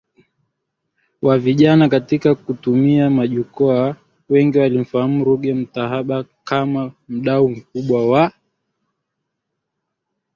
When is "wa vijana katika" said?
1.21-2.35